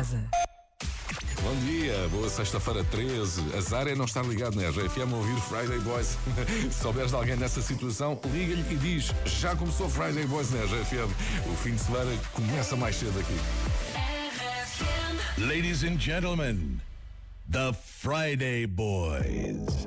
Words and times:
casa. 0.00 0.18
Bom 1.42 1.54
dia, 1.66 2.08
boa 2.10 2.28
sexta-feira 2.28 2.82
13. 2.84 3.54
Azar 3.56 3.86
é 3.86 3.94
não 3.94 4.06
estar 4.06 4.24
ligado 4.24 4.56
na 4.56 4.68
RFM 4.70 5.12
a 5.12 5.16
ouvir 5.16 5.40
Friday 5.42 5.78
Boys. 5.80 6.16
Se 6.72 6.82
souberes 6.82 7.10
de 7.10 7.16
alguém 7.16 7.36
nessa 7.36 7.60
situação, 7.60 8.18
liga-lhe 8.32 8.64
e 8.70 8.76
diz: 8.76 9.12
já 9.26 9.54
começou 9.54 9.88
Friday 9.88 10.26
Boys 10.26 10.50
na 10.52 10.60
RFM. 10.60 11.10
O 11.50 11.56
fim 11.56 11.74
de 11.74 11.80
semana 11.80 12.10
começa 12.32 12.76
mais 12.76 12.96
cedo 12.96 13.18
aqui. 13.18 13.36
RFM. 13.94 15.46
Ladies 15.46 15.82
and 15.82 15.98
gentlemen, 15.98 16.80
the 17.50 17.72
Friday 17.72 18.66
Boys. 18.66 19.86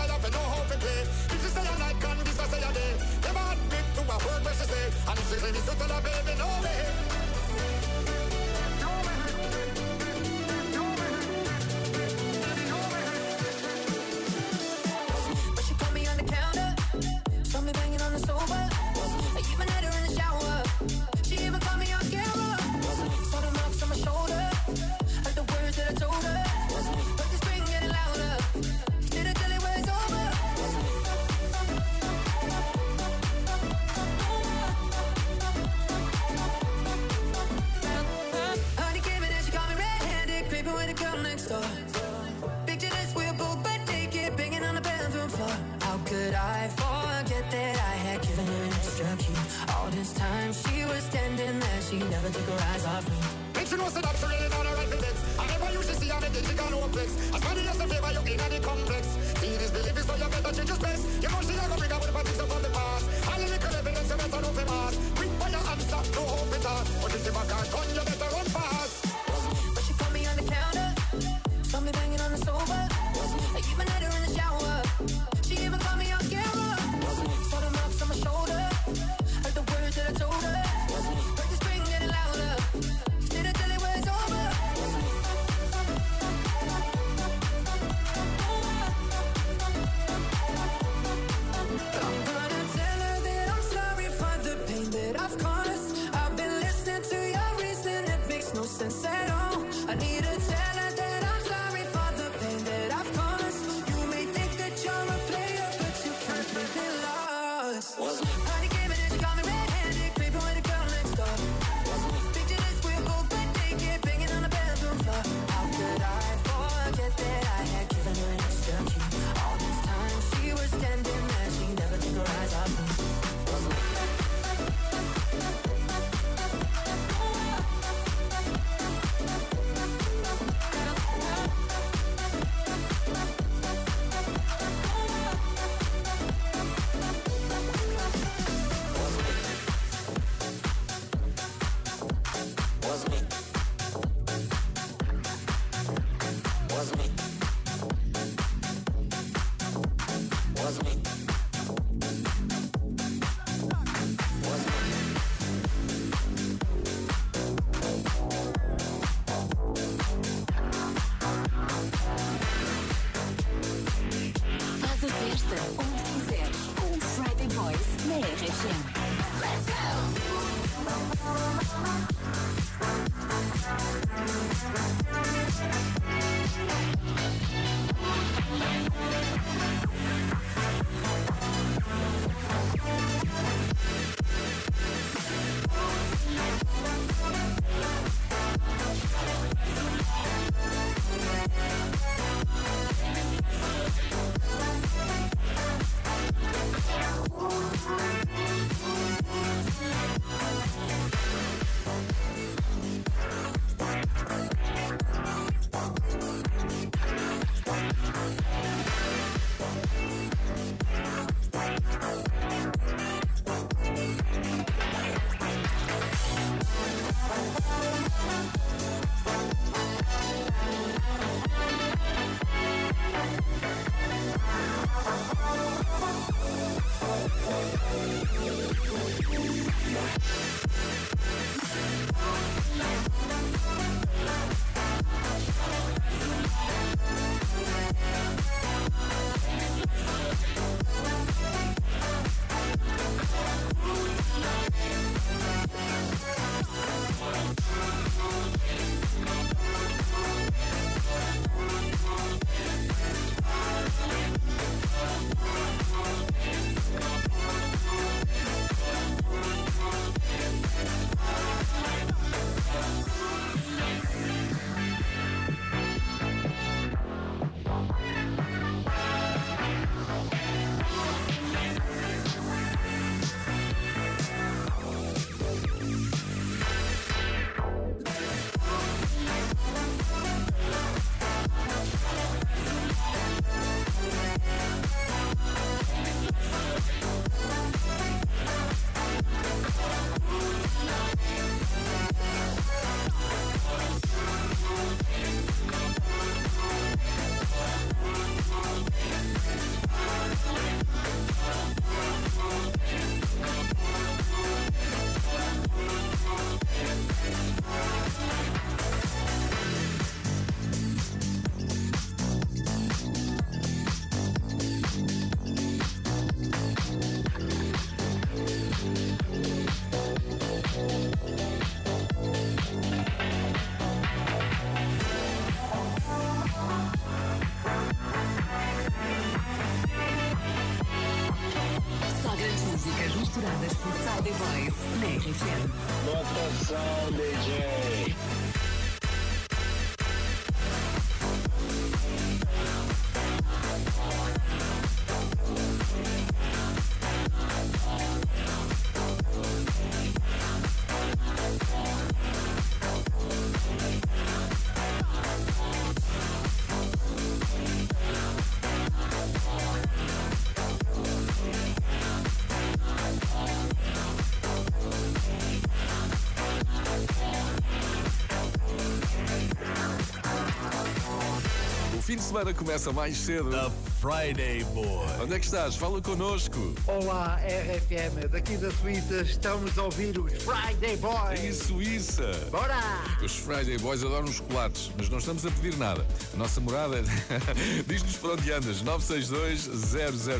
semana 372.31 372.53
começa 372.53 372.93
mais 372.93 373.17
cedo. 373.17 373.49
The 373.49 373.69
Friday 373.99 374.63
Boys. 374.73 375.19
Onde 375.21 375.33
é 375.33 375.39
que 375.39 375.43
estás? 375.43 375.75
Fala 375.75 376.01
connosco. 376.01 376.73
Olá, 376.87 377.37
RFM, 377.43 378.29
daqui 378.31 378.55
da 378.55 378.71
Suíça 378.71 379.21
estamos 379.21 379.77
a 379.77 379.83
ouvir 379.83 380.17
os 380.17 380.31
Friday 380.41 380.95
Boys. 380.95 381.43
Em 381.43 381.51
Suíça. 381.51 382.31
Bora! 382.49 382.79
Os 383.21 383.35
Friday 383.35 383.77
Boys 383.79 384.01
adoram 384.01 384.29
os 384.29 384.35
chocolates, 384.35 384.91
mas 384.97 385.09
não 385.09 385.17
estamos 385.17 385.45
a 385.45 385.51
pedir 385.51 385.75
nada. 385.75 386.07
A 386.33 386.37
nossa 386.37 386.61
morada 386.61 387.03
diz-nos 387.85 388.15
por 388.15 388.31
onde 388.31 388.49
andas. 388.53 388.81
962 388.81 389.65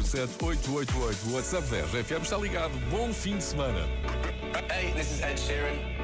007 0.08 0.46
888. 0.46 1.28
O 1.28 1.34
WhatsApp 1.34 1.68
10. 1.68 1.84
A 1.96 2.04
FM 2.06 2.22
está 2.22 2.38
ligado. 2.38 2.72
Bom 2.90 3.14
fim 3.14 3.36
de 3.36 3.44
semana. 3.44 3.86
Hey, 4.70 4.94
this 4.94 5.12
is 5.12 5.22
Ed 5.22 5.38
Sheeran. 5.38 6.01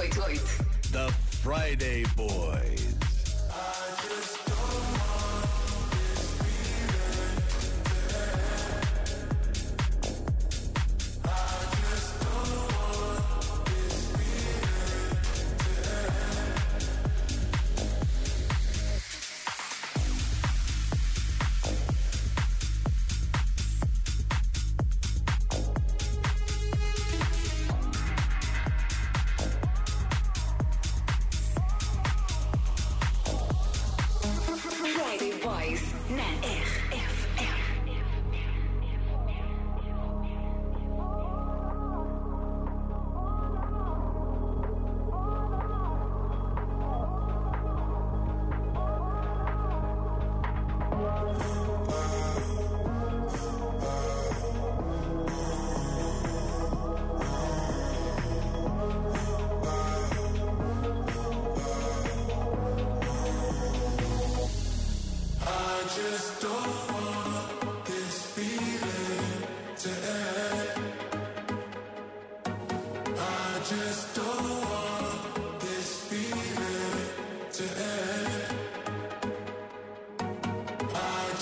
The 0.00 1.12
Friday 1.42 2.04
Boy. 2.16 2.69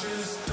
is 0.08 0.47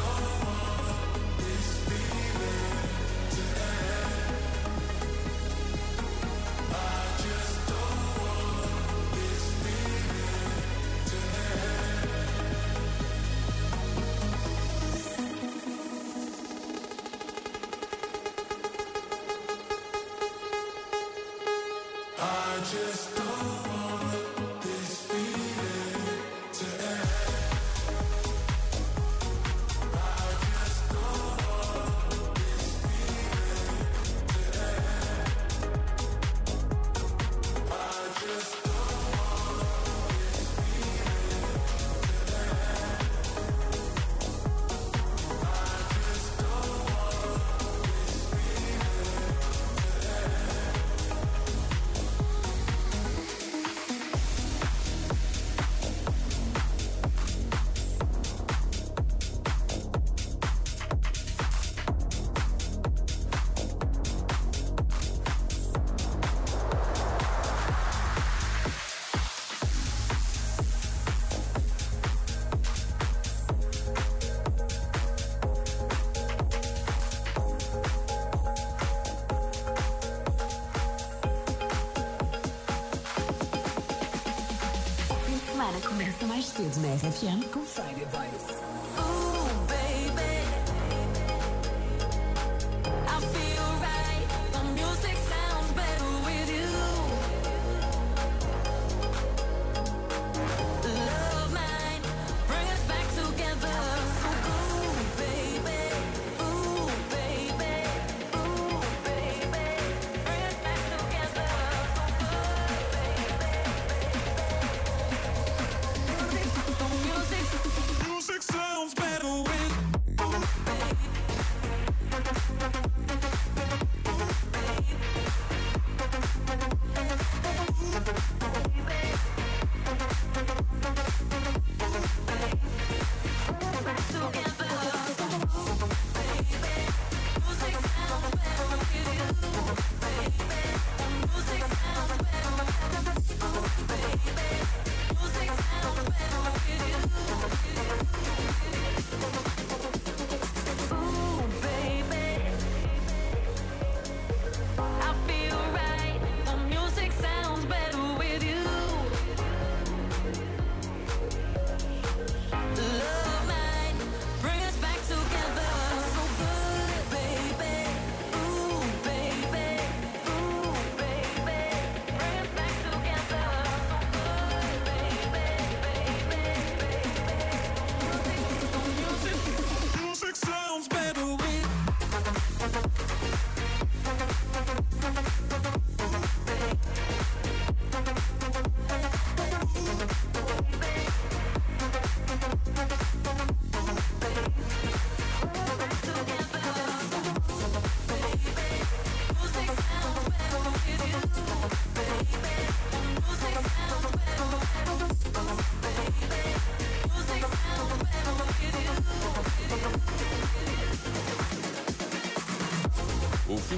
Confided 86.99 88.11
by 88.11 88.24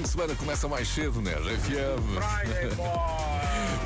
semana 0.08 0.34
começa 0.34 0.66
mais 0.66 0.88
cedo, 0.88 1.20
né? 1.20 1.32
RFM. 1.34 2.76
Boy! 2.76 3.27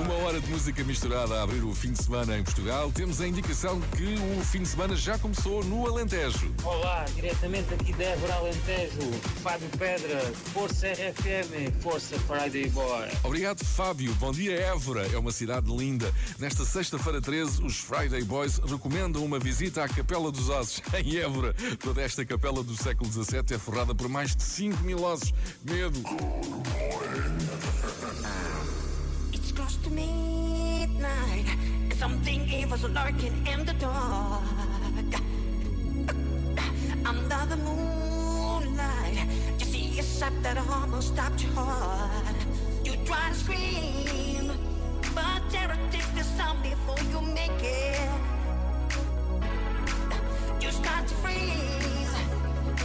Uma 0.01 0.15
hora 0.15 0.41
de 0.41 0.51
música 0.51 0.83
misturada 0.85 1.39
a 1.39 1.43
abrir 1.43 1.63
o 1.63 1.75
fim 1.75 1.93
de 1.93 2.03
semana 2.03 2.37
em 2.39 2.43
Portugal. 2.43 2.91
Temos 2.93 3.21
a 3.21 3.29
indicação 3.29 3.81
que 3.97 4.15
o 4.39 4.45
fim 4.45 4.63
de 4.63 4.69
semana 4.69 4.97
já 4.97 5.19
começou 5.19 5.63
no 5.65 5.87
Alentejo. 5.87 6.53
Olá, 6.65 7.05
diretamente 7.15 7.73
aqui 7.75 7.93
de 7.93 8.03
Évora 8.03 8.35
Alentejo, 8.35 9.13
Fábio 9.43 9.69
Pedra, 9.79 10.21
Força 10.53 10.89
RFM, 10.89 11.81
Força 11.81 12.19
Friday 12.21 12.69
Boy. 12.71 13.09
Obrigado, 13.23 13.65
Fábio. 13.65 14.13
Bom 14.15 14.33
dia, 14.33 14.59
Évora. 14.59 15.07
É 15.13 15.19
uma 15.19 15.31
cidade 15.31 15.71
linda. 15.71 16.13
Nesta 16.39 16.65
sexta-feira 16.65 17.21
13, 17.21 17.63
os 17.63 17.79
Friday 17.79 18.25
Boys 18.25 18.59
recomendam 18.59 19.25
uma 19.25 19.39
visita 19.39 19.85
à 19.85 19.89
Capela 19.89 20.33
dos 20.33 20.49
Ossos, 20.49 20.83
em 20.95 21.17
Évora. 21.17 21.55
Toda 21.79 22.03
esta 22.03 22.25
capela 22.25 22.63
do 22.63 22.77
século 22.77 23.11
XVII 23.11 23.55
é 23.55 23.59
forrada 23.59 23.95
por 23.95 24.09
mais 24.09 24.35
de 24.35 24.43
5 24.43 24.83
mil 24.83 25.03
ossos. 25.03 25.33
Medo. 25.65 26.03
To 29.83 29.91
midnight. 29.91 31.47
Something 31.95 32.49
evil's 32.49 32.85
lurking 32.85 33.47
in 33.47 33.65
the 33.65 33.73
dark. 33.75 34.43
Under 37.05 37.47
the 37.49 37.57
moonlight, 37.57 39.27
you 39.59 39.67
see 39.67 39.99
a 39.99 40.03
sight 40.03 40.41
that 40.45 40.57
almost 40.59 41.15
stopped 41.15 41.43
your 41.43 41.53
heart. 41.53 42.37
You 42.85 42.93
try 43.05 43.31
to 43.31 43.35
scream, 43.35 44.53
but 45.15 45.51
terror 45.51 45.79
takes 45.91 46.11
the 46.11 46.23
sound 46.23 46.63
before 46.63 46.99
you 47.11 47.21
make 47.35 47.51
it. 47.61 48.11
You 50.61 50.71
start 50.71 51.09
to 51.09 51.15
freeze, 51.17 52.15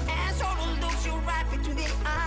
and 0.09 0.35
sorrow 0.35 0.67
looks 0.81 1.05
you 1.05 1.13
right 1.27 1.45
between 1.51 1.75
the 1.75 1.91
eyes. 2.05 2.26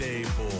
Friday 0.00 0.24
Boys. 0.38 0.59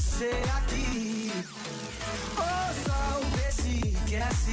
você 0.00 0.30
aqui. 0.56 1.32
O 2.36 2.48
sol 2.84 3.20
esquece 3.36 4.52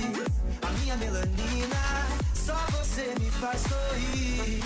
a 0.61 0.69
minha 0.79 0.95
melanina. 0.97 2.07
Só 2.33 2.55
você 2.71 3.13
me 3.19 3.29
faz 3.31 3.61
sorrir. 3.61 4.61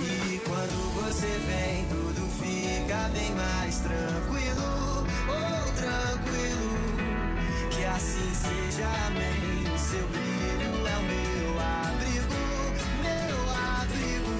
E 0.00 0.40
quando 0.46 0.94
você 1.02 1.26
vem, 1.46 1.84
tudo 1.86 2.28
fica 2.40 3.08
bem 3.12 3.32
mais 3.34 3.78
tranquilo. 3.80 5.06
Oh, 5.28 5.72
tranquilo. 5.72 6.70
Que 7.70 7.84
assim 7.84 8.34
seja, 8.34 8.86
amém. 9.06 9.74
O 9.74 9.78
seu 9.78 10.06
brilho 10.08 10.86
é 10.86 10.96
o 10.96 11.02
meu 11.02 11.60
abrigo. 11.60 12.40
Meu 13.02 13.38
abrigo. 13.78 14.34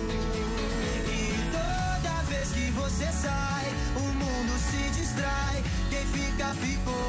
E 1.09 1.19
toda 1.53 2.23
vez 2.25 2.49
que 2.51 2.71
você 2.73 3.07
sai. 3.13 3.50
people 6.55 7.00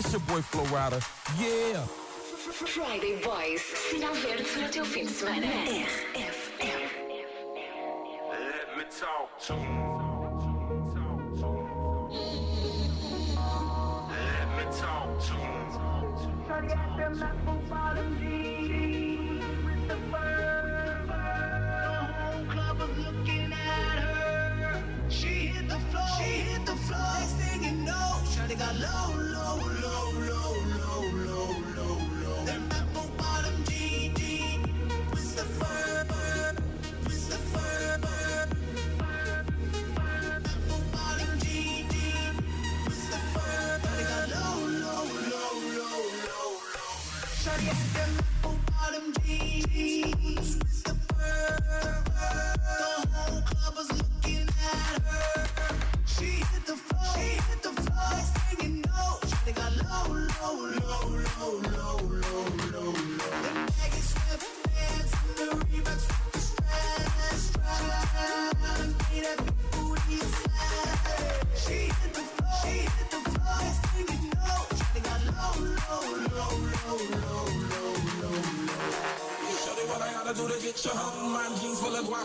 It's 0.00 0.12
your 0.12 0.20
boy 0.22 0.40
Flow 0.40 0.64
Rider. 0.74 0.98
Yeah! 1.38 1.84
Friday 1.84 3.20
Boys. 3.22 3.60
Sinal 3.60 4.14
verde 4.14 4.44
para 4.44 4.64
o 4.64 4.68
teu 4.70 4.84
fim 4.86 5.04
de 5.04 5.10
semana. 5.10 5.46
RR. 5.46 6.29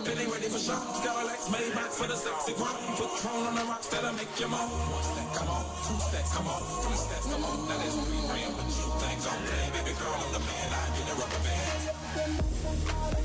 then 0.06 0.30
ready 0.30 0.48
for 0.48 0.60
shots. 0.60 1.02
Got 1.02 1.24
a 1.24 1.26
legs 1.26 1.50
made 1.50 1.74
back 1.74 1.89
for 1.89 2.08
the 2.08 2.15
sexy 2.15 2.54
grown. 2.54 2.78
Patron 2.94 3.41
on 3.50 3.56
the 3.56 3.65
rocks 3.65 3.88
that'll 3.88 4.13
make 4.13 4.30
you 4.39 4.48
moan. 4.48 4.70
One 4.94 5.02
step, 5.02 5.34
come 5.34 5.50
on. 5.50 5.65
Two 5.82 5.98
steps, 5.98 6.30
come 6.30 6.48
on. 6.48 6.62
Three 6.86 6.96
steps, 6.96 7.26
come 7.26 7.44
on. 7.44 7.58
Now 7.65 7.78
that's 7.82 7.98
three 8.06 8.22
we. 8.22 8.46
But 8.54 8.70
you 8.70 8.89
things 9.02 9.26
on 9.26 9.39
play, 9.50 9.65
baby 9.74 9.94
girl. 9.98 10.13
I'm 10.13 10.30
the 10.30 10.41
man. 10.46 10.70
I 10.70 10.86
get 10.94 11.10
a 11.10 11.15
rubber 11.18 11.41
band. 11.41 13.25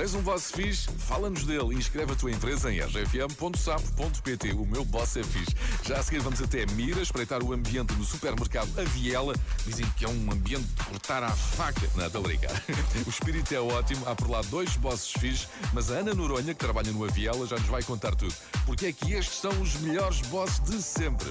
Tens 0.00 0.14
um 0.14 0.22
boss 0.22 0.50
fixe? 0.50 0.88
Fala-nos 0.96 1.44
dele 1.44 1.74
e 1.74 1.76
inscreve 1.76 2.12
a 2.12 2.16
tua 2.16 2.30
empresa 2.30 2.72
em 2.72 2.80
rgfm.sapo.pt. 2.80 4.52
O 4.52 4.64
meu 4.64 4.82
boss 4.82 5.14
é 5.18 5.22
fixe. 5.22 5.54
Já 5.84 5.98
a 5.98 6.02
seguir 6.02 6.20
vamos 6.20 6.40
até 6.40 6.64
Mira 6.72 7.02
espreitar 7.02 7.42
o 7.42 7.52
ambiente 7.52 7.92
no 7.92 8.02
supermercado 8.02 8.70
Aviela. 8.80 9.34
Dizem 9.66 9.84
que 9.98 10.06
é 10.06 10.08
um 10.08 10.32
ambiente 10.32 10.64
de 10.64 10.84
cortar 10.84 11.22
à 11.22 11.28
faca. 11.28 11.86
Não, 11.96 12.06
estou 12.06 12.22
brincar. 12.22 12.50
O 13.06 13.10
espírito 13.10 13.54
é 13.54 13.60
ótimo, 13.60 14.08
há 14.08 14.14
por 14.14 14.30
lá 14.30 14.40
dois 14.42 14.74
bosses 14.76 15.12
fixes, 15.12 15.48
mas 15.74 15.90
a 15.90 15.96
Ana 15.96 16.14
Noronha, 16.14 16.54
que 16.54 16.60
trabalha 16.60 16.90
no 16.92 17.04
Aviela, 17.04 17.46
já 17.46 17.56
nos 17.56 17.68
vai 17.68 17.82
contar 17.82 18.14
tudo. 18.14 18.34
Porque 18.64 18.86
é 18.86 18.92
que 18.94 19.12
estes 19.12 19.38
são 19.38 19.50
os 19.60 19.74
melhores 19.80 20.22
bosses 20.22 20.60
de 20.60 20.80
sempre. 20.80 21.30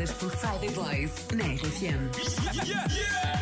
Misturadas 0.00 0.12
por 0.12 0.30
Friday 0.30 0.70
Boys 0.70 1.10
na 1.34 1.44
RFM. 1.44 2.10
When 2.12 3.39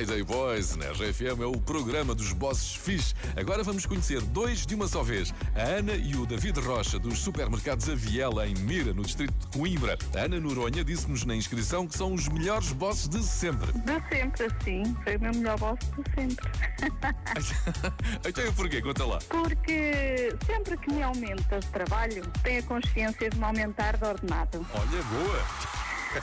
Friday 0.00 0.22
Boys 0.22 0.76
na 0.76 0.86
RFM 0.92 1.42
é 1.42 1.46
o 1.46 1.60
programa 1.60 2.14
dos 2.14 2.32
bosses 2.32 2.74
fixe. 2.74 3.14
Agora 3.36 3.62
vamos 3.62 3.84
conhecer 3.84 4.22
dois 4.22 4.64
de 4.64 4.74
uma 4.74 4.88
só 4.88 5.02
vez. 5.02 5.34
A 5.54 5.60
Ana 5.60 5.92
e 5.92 6.16
o 6.16 6.24
David 6.24 6.58
Rocha, 6.58 6.98
dos 6.98 7.18
supermercados 7.18 7.86
Aviela, 7.86 8.48
em 8.48 8.54
Mira, 8.54 8.94
no 8.94 9.02
distrito 9.02 9.34
de 9.34 9.58
Coimbra. 9.58 9.98
A 10.16 10.20
Ana 10.20 10.40
Noronha 10.40 10.82
disse-nos 10.82 11.26
na 11.26 11.36
inscrição 11.36 11.86
que 11.86 11.98
são 11.98 12.14
os 12.14 12.28
melhores 12.28 12.72
bosses 12.72 13.10
de 13.10 13.22
sempre. 13.22 13.72
De 13.72 14.08
sempre, 14.08 14.48
sim. 14.64 14.96
Foi 15.04 15.16
o 15.18 15.20
meu 15.20 15.34
melhor 15.34 15.58
boss 15.58 15.78
de 15.78 16.14
sempre. 16.14 16.50
então 18.26 18.52
porquê? 18.54 18.80
Conta 18.80 19.04
lá. 19.04 19.18
Porque 19.28 20.34
sempre 20.46 20.78
que 20.78 20.94
me 20.94 21.02
aumenta 21.02 21.58
o 21.58 21.72
trabalho, 21.72 22.22
tenho 22.42 22.60
a 22.60 22.62
consciência 22.62 23.28
de 23.28 23.36
me 23.36 23.44
aumentar 23.44 23.98
de 23.98 24.04
ordenado. 24.06 24.66
Olha, 24.72 25.02
boa. 25.02 25.79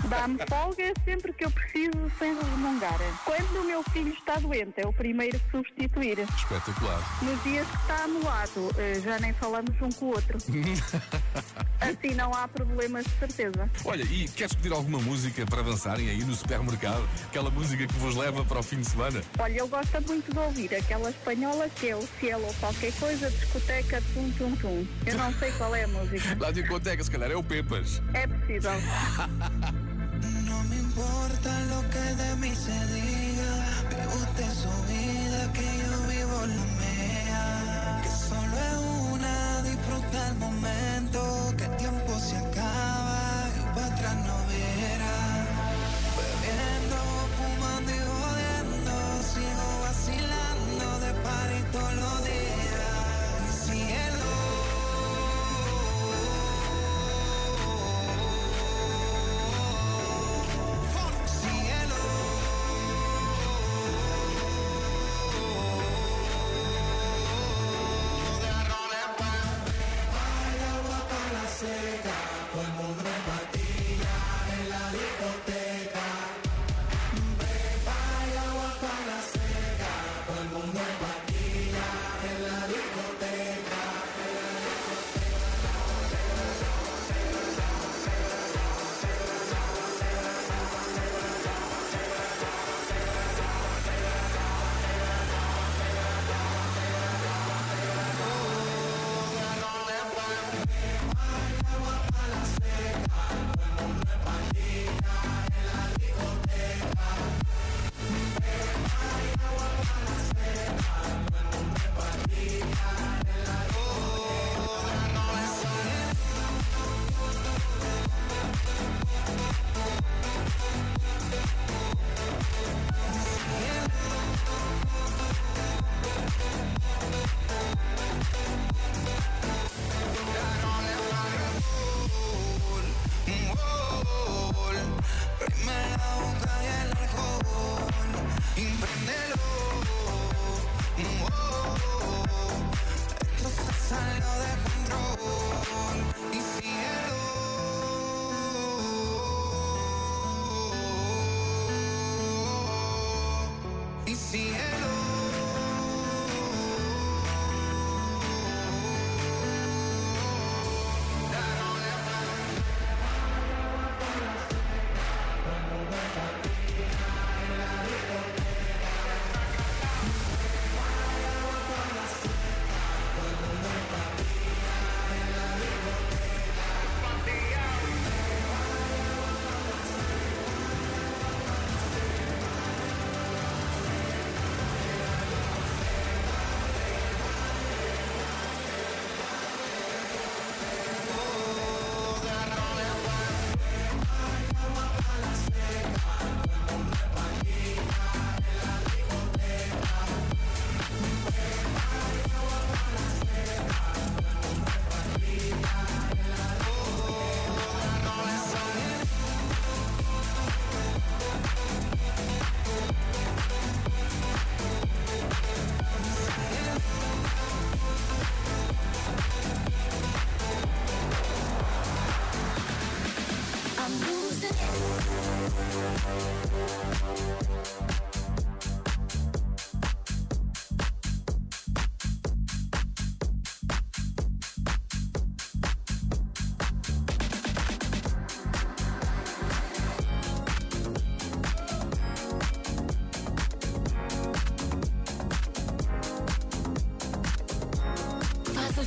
Dá-me 0.10 0.38
folga 0.50 0.94
sempre 1.06 1.34
que 1.34 1.46
eu 1.46 1.52
preciso 1.52 2.12
sem 2.20 2.36
resmungar. 2.36 2.98
Quando 3.24 3.62
o 3.62 3.66
meu 3.66 3.84
filho 3.84 4.14
está 4.14 4.36
doente, 4.36 4.74
é 4.78 4.88
o 4.88 4.94
primeiro 4.94 5.40
que 5.40 5.52
substituir. 5.52 6.20
Espetacular. 6.20 7.00
Nos 7.22 7.44
dias 7.44 7.68
que 7.68 7.78
está 7.78 8.04
anulado, 8.04 8.72
eh, 8.78 9.00
já 9.04 9.20
nem 9.20 9.34
falamos 9.34 9.74
um 9.82 9.90
com 9.92 10.06
o 10.06 10.10
outro. 10.10 10.38
Assim 11.80 12.15
não 12.15 12.34
há 12.34 12.47
problemas 12.47 13.05
de 13.05 13.11
certeza. 13.19 13.69
Olha, 13.86 14.03
e 14.03 14.28
queres 14.28 14.53
pedir 14.53 14.73
alguma 14.73 14.99
música 14.99 15.45
para 15.45 15.61
dançarem 15.61 16.09
aí 16.09 16.23
no 16.23 16.34
supermercado? 16.36 17.07
Aquela 17.28 17.49
música 17.49 17.86
que 17.86 17.93
vos 17.95 18.15
leva 18.15 18.43
para 18.43 18.59
o 18.59 18.63
fim 18.63 18.80
de 18.80 18.89
semana? 18.89 19.21
Olha, 19.39 19.59
ele 19.59 19.67
gosta 19.67 20.01
muito 20.01 20.32
de 20.32 20.39
ouvir 20.39 20.75
aquela 20.75 21.09
espanhola 21.09 21.69
que 21.69 21.89
é 21.89 21.95
o 21.95 22.07
cielo 22.19 22.45
ou 22.45 22.53
qualquer 22.55 22.91
coisa, 22.93 23.30
discoteca, 23.30 24.01
tum 24.13 24.30
tum 24.32 24.55
tum. 24.55 24.88
Eu 25.05 25.17
não 25.17 25.34
sei 25.34 25.51
qual 25.51 25.75
é 25.75 25.84
a 25.84 25.88
música. 25.88 26.38
Lá 26.39 26.51
de 26.51 26.61
discoteca, 26.61 27.03
se 27.03 27.11
calhar 27.11 27.32
é 27.32 27.36
o 27.36 27.43
Pepas. 27.43 28.01
É 28.13 28.28
possível. 28.28 28.71
No 30.47 30.63
me 30.63 30.78
importa 30.78 31.49
lo 31.69 31.84
que 31.89 32.15
de 32.15 32.36
mí 32.38 32.55
se 32.55 32.71
diga, 32.71 33.26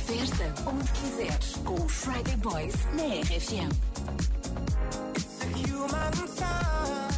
festa, 0.01 0.53
onde 0.67 0.91
quiseres, 0.91 1.55
com 1.63 1.75
o 1.75 1.87
Friday 1.87 2.35
Boys 2.37 2.75
na 2.93 3.03
RFM. 3.21 3.69
It's 5.15 5.41
a 5.41 5.47
human. 5.57 7.10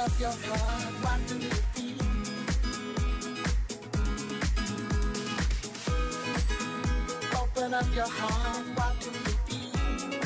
up 0.00 0.18
your 0.18 0.30
heart, 0.30 0.94
what 1.04 1.20
do 1.28 1.34
you 1.36 1.50
feel? 1.74 2.04
Open 7.42 7.74
up 7.74 7.94
your 7.94 8.08
heart, 8.08 8.64
what 8.78 8.94
do 9.00 9.10
you 9.10 9.34
feel? 9.46 10.20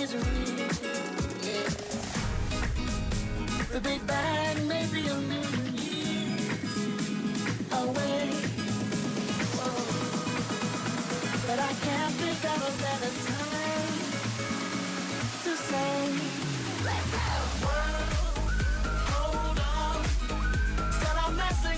Is 0.00 0.14
real. 0.14 0.70
Yeah. 1.42 1.68
The 3.72 3.80
Big 3.80 4.06
Bang 4.06 4.68
may 4.68 4.86
be 4.92 5.08
a 5.08 5.14
million 5.14 5.74
years 5.74 6.76
away, 7.72 8.30
Whoa. 9.56 9.70
but 11.48 11.58
I 11.58 11.72
can't 11.86 12.14
think 12.22 12.44
of 12.52 12.60
a 12.70 12.72
better 12.84 13.12
time 13.26 13.98
to 15.42 15.52
say, 15.56 15.94
Let's 16.84 17.10
go. 17.10 17.18
World. 17.66 18.33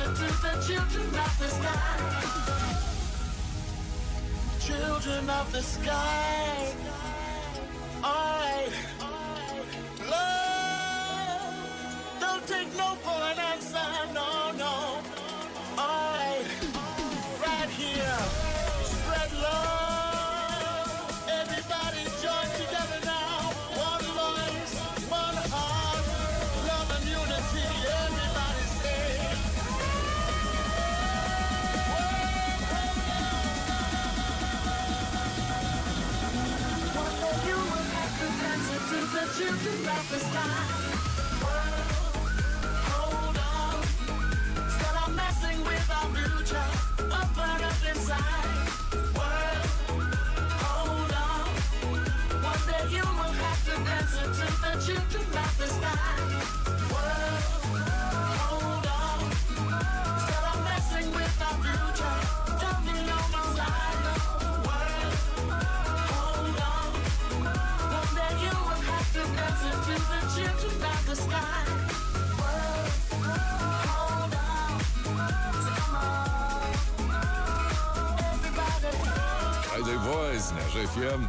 to 0.00 0.06
to 0.06 0.28
the 0.42 0.52
children 0.66 1.08
of 1.08 1.38
the 1.38 1.48
sky. 1.48 1.98
Children 4.60 5.30
of 5.30 5.52
the 5.52 5.62
sky. 5.62 6.72
Alright. 8.02 8.72
Love. 10.10 11.54
Don't 12.20 12.46
take 12.46 12.74
no 12.76 12.94
for 13.04 13.29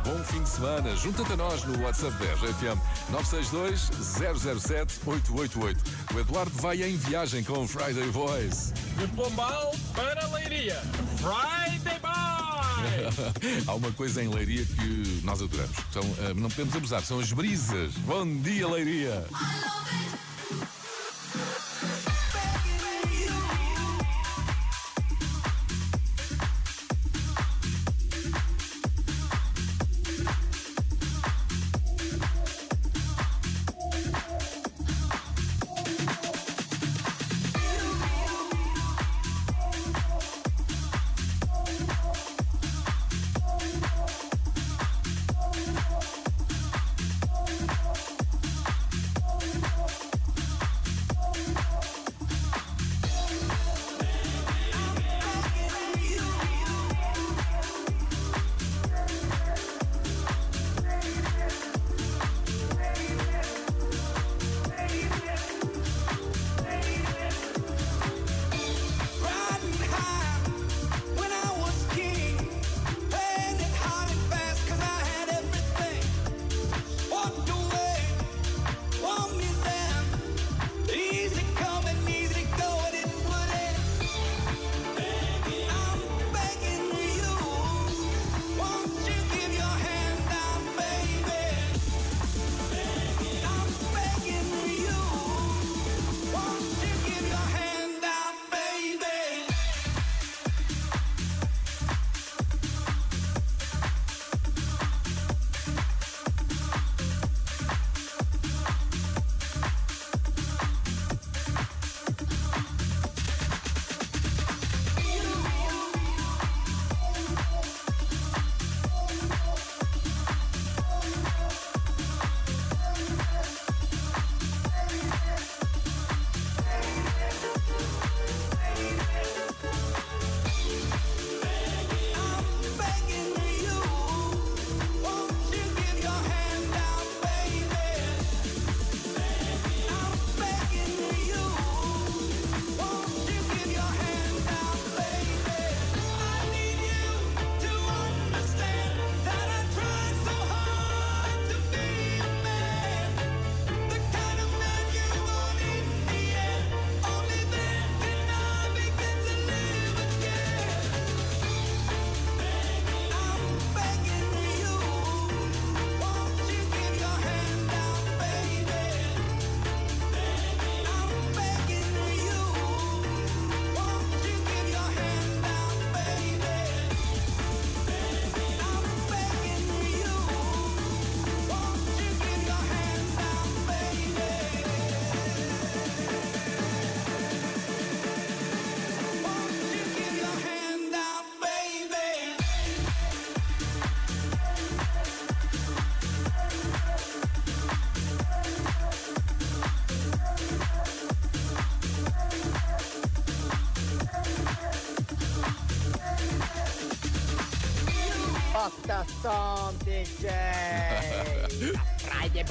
bom 0.03 0.23
fim 0.23 0.41
de 0.43 0.49
semana. 0.49 0.95
Junta-te 0.95 1.33
a 1.33 1.37
nós 1.37 1.63
no 1.63 1.83
WhatsApp 1.83 2.13
da 2.17 2.33
RFM 2.33 2.79
962 3.09 3.89
007 4.59 4.99
888. 5.05 5.79
O 6.13 6.19
Eduardo 6.19 6.51
vai 6.61 6.81
em 6.83 6.97
viagem 6.97 7.43
com 7.43 7.67
Friday 7.67 8.09
Boys. 8.11 8.73
De 8.97 9.07
Pombal 9.09 9.71
para 9.95 10.27
Leiria. 10.27 10.81
Friday 11.17 11.99
Boy! 11.99 12.11
Há 13.67 13.73
uma 13.73 13.91
coisa 13.91 14.23
em 14.23 14.27
Leiria 14.27 14.65
que 14.65 15.21
nós 15.23 15.41
adoramos. 15.41 15.75
São, 15.91 16.03
ah, 16.19 16.33
não 16.35 16.49
podemos 16.49 16.75
abusar, 16.75 17.01
são 17.03 17.19
as 17.19 17.31
brisas. 17.31 17.93
Bom 18.05 18.25
dia, 18.37 18.67
Leiria! 18.67 19.25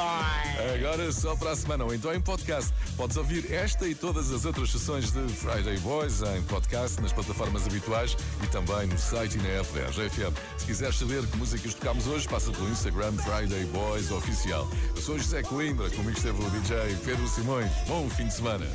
Boy. 0.00 0.74
Agora 0.74 1.12
só 1.12 1.36
para 1.36 1.50
a 1.50 1.56
semana 1.56 1.84
ou 1.84 1.94
então 1.94 2.14
em 2.14 2.20
podcast. 2.20 2.72
Podes 2.96 3.18
ouvir 3.18 3.52
esta 3.52 3.86
e 3.86 3.94
todas 3.94 4.30
as 4.32 4.46
outras 4.46 4.70
sessões 4.70 5.12
de 5.12 5.20
Friday 5.28 5.76
Boys 5.80 6.22
em 6.22 6.42
podcast 6.44 6.98
nas 7.02 7.12
plataformas 7.12 7.66
habituais 7.66 8.16
e 8.42 8.46
também 8.46 8.86
no 8.86 8.98
site 8.98 9.34
e 9.34 9.42
na 9.42 9.48
app 9.48 9.70
da 9.72 9.88
RGFM. 9.88 10.32
Se 10.56 10.64
quiseres 10.64 10.96
saber 10.96 11.26
que 11.26 11.36
músicas 11.36 11.74
tocámos 11.74 12.06
hoje, 12.06 12.26
passa 12.26 12.50
pelo 12.50 12.70
Instagram 12.70 13.12
Friday 13.18 13.64
Boys 13.66 14.10
Oficial. 14.10 14.66
Eu 14.96 15.02
sou 15.02 15.18
José 15.18 15.42
Coimbra, 15.42 15.90
comigo 15.90 16.16
esteve 16.16 16.42
o 16.42 16.50
DJ 16.50 16.96
Pedro 17.04 17.28
Simões. 17.28 17.70
Bom 17.86 18.08
fim 18.08 18.26
de 18.26 18.34
semana. 18.34 18.66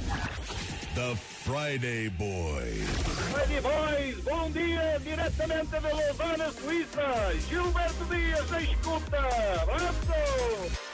The 0.93 1.15
Friday 1.43 2.09
Boys. 2.09 2.87
Friday 3.33 3.61
Boys, 3.61 4.23
bom 4.23 4.51
dia, 4.51 4.99
diretamente 5.03 5.71
da 5.71 5.79
Lausanne, 5.79 6.53
Suíça. 6.61 7.35
Gilberto 7.49 8.05
Dias 8.05 8.47
da 8.47 8.61
escuta. 8.61 9.17
Abraço! 9.63 10.84